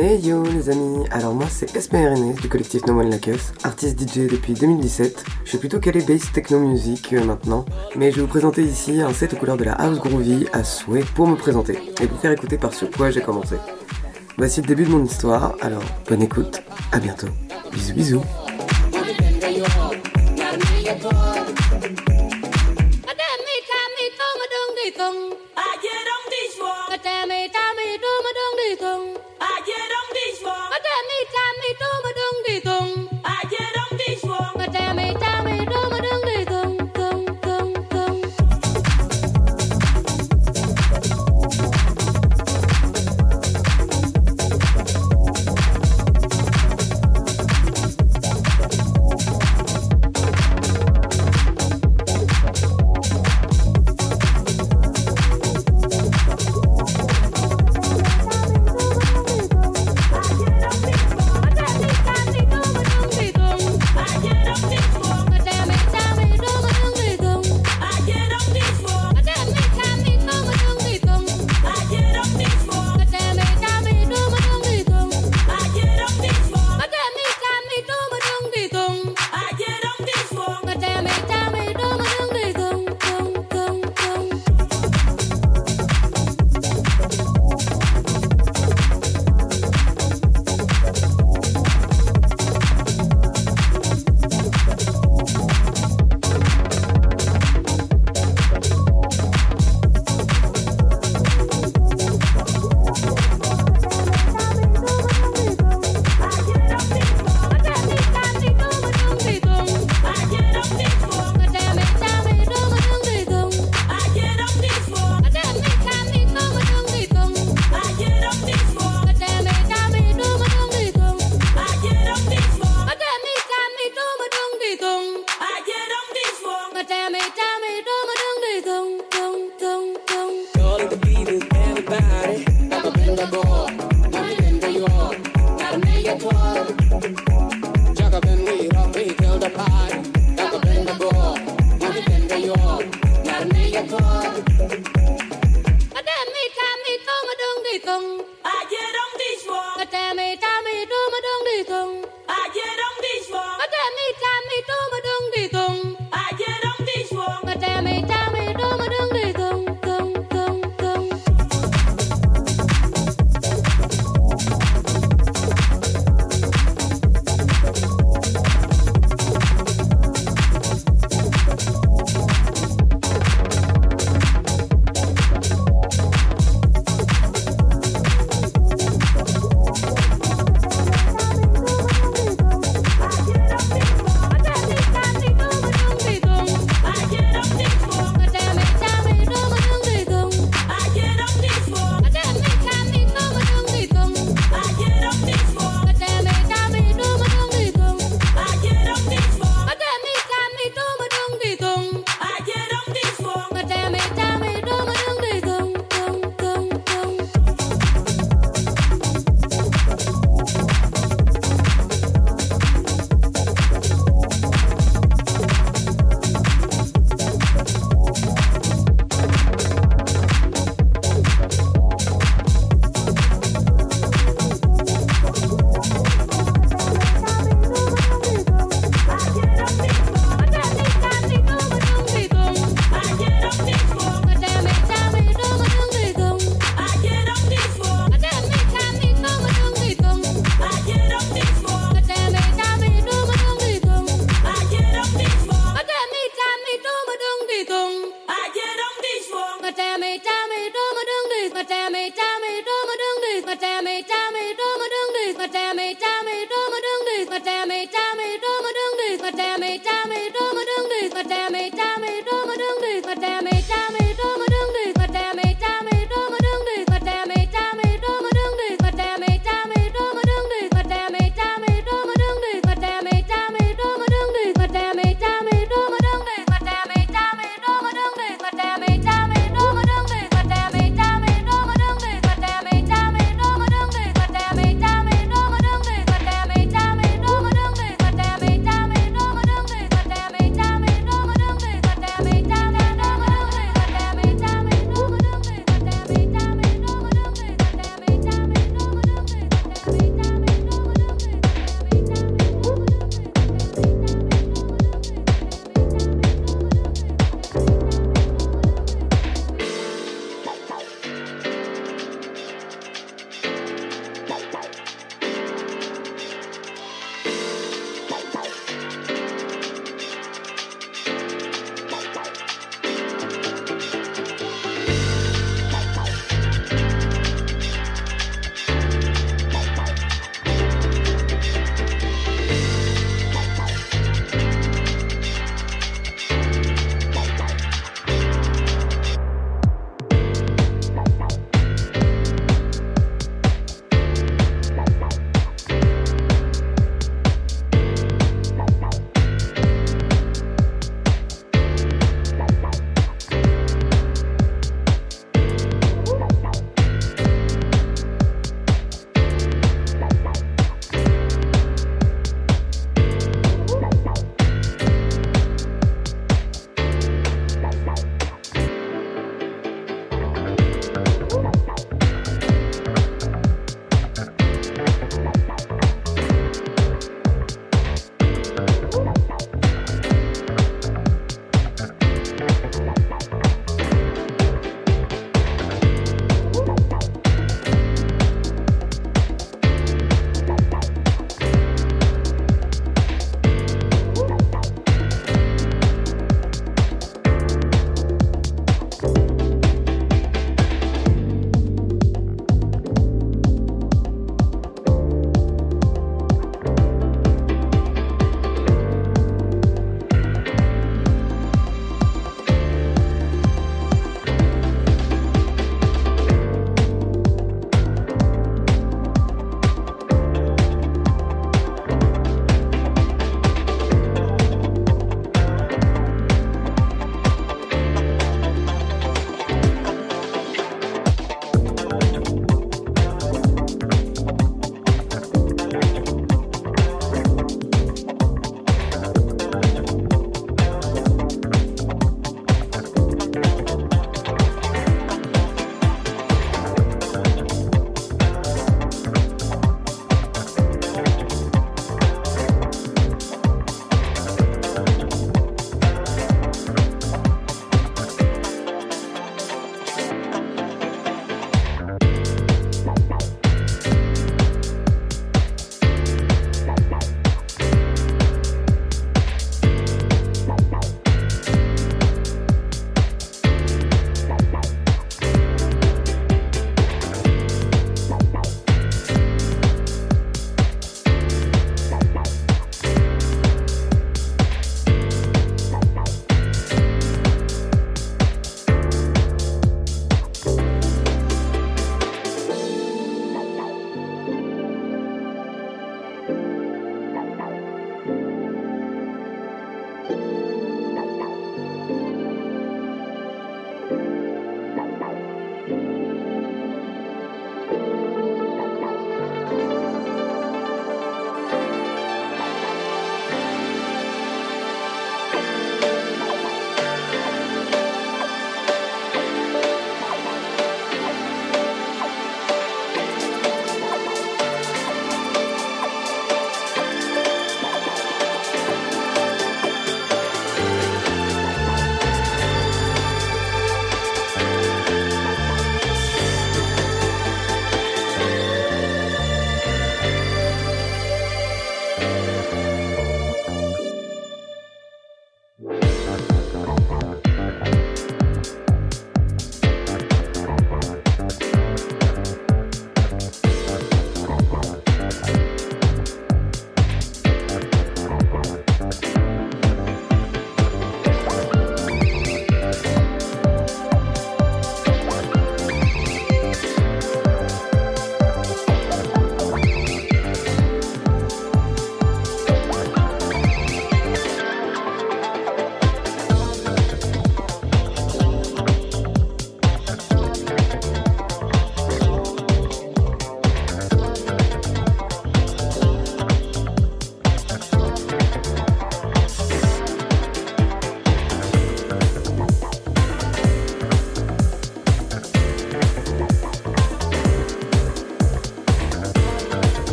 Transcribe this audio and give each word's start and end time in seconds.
Hey 0.00 0.20
yo 0.20 0.44
les 0.44 0.70
amis, 0.70 1.04
alors 1.10 1.34
moi 1.34 1.46
c'est 1.50 1.76
SPRNS 1.76 2.40
du 2.40 2.48
collectif 2.48 2.86
No 2.86 2.96
One 3.00 3.10
Like 3.10 3.26
Us, 3.26 3.52
artiste 3.64 3.98
DJ 4.00 4.30
depuis 4.30 4.54
2017. 4.54 5.24
Je 5.42 5.48
suis 5.48 5.58
plutôt 5.58 5.80
calé 5.80 6.00
bass 6.02 6.30
techno 6.30 6.60
music 6.60 7.12
euh, 7.14 7.24
maintenant, 7.24 7.64
mais 7.96 8.12
je 8.12 8.16
vais 8.16 8.22
vous 8.22 8.28
présenter 8.28 8.62
ici 8.62 9.00
un 9.00 9.12
set 9.12 9.34
aux 9.34 9.36
couleurs 9.36 9.56
de 9.56 9.64
la 9.64 9.72
house 9.72 9.98
groovy 9.98 10.46
à 10.52 10.62
souhait 10.62 11.02
pour 11.16 11.26
me 11.26 11.34
présenter 11.34 11.80
et 12.00 12.06
vous 12.06 12.16
faire 12.16 12.30
écouter 12.30 12.58
par 12.58 12.74
sur 12.74 12.88
quoi 12.92 13.10
j'ai 13.10 13.22
commencé. 13.22 13.56
Voici 14.36 14.60
le 14.60 14.68
début 14.68 14.84
de 14.84 14.90
mon 14.90 15.04
histoire, 15.04 15.56
alors 15.60 15.82
bonne 16.08 16.22
écoute, 16.22 16.62
à 16.92 17.00
bientôt, 17.00 17.26
bisous 17.72 17.94
bisous. 17.94 18.22